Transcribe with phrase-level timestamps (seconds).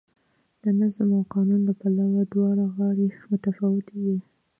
[0.63, 4.17] د نظم او قانون له پلوه دواړه غاړې متفاوتې وې.